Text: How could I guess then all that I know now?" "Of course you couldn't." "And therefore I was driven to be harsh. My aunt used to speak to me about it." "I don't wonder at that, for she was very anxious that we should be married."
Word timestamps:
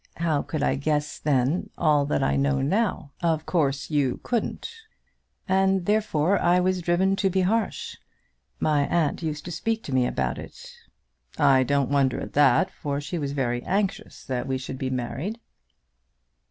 How 0.17 0.41
could 0.41 0.63
I 0.63 0.73
guess 0.77 1.19
then 1.19 1.69
all 1.77 2.07
that 2.07 2.23
I 2.23 2.35
know 2.35 2.59
now?" 2.59 3.11
"Of 3.21 3.45
course 3.45 3.91
you 3.91 4.19
couldn't." 4.23 4.67
"And 5.47 5.85
therefore 5.85 6.39
I 6.39 6.59
was 6.59 6.81
driven 6.81 7.15
to 7.17 7.29
be 7.29 7.41
harsh. 7.41 7.97
My 8.59 8.87
aunt 8.87 9.21
used 9.21 9.45
to 9.45 9.51
speak 9.51 9.83
to 9.83 9.93
me 9.93 10.07
about 10.07 10.39
it." 10.39 10.73
"I 11.37 11.61
don't 11.61 11.91
wonder 11.91 12.19
at 12.19 12.33
that, 12.33 12.71
for 12.71 12.99
she 12.99 13.19
was 13.19 13.33
very 13.33 13.61
anxious 13.61 14.23
that 14.25 14.47
we 14.47 14.57
should 14.57 14.79
be 14.79 14.89
married." 14.89 15.39